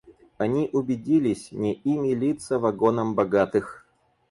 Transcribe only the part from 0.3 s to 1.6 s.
Они убедились—